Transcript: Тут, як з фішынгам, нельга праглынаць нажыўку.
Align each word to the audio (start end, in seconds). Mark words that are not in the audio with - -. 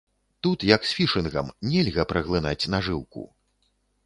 Тут, 0.45 0.63
як 0.75 0.87
з 0.91 0.95
фішынгам, 0.99 1.51
нельга 1.75 2.07
праглынаць 2.13 2.69
нажыўку. 2.77 3.21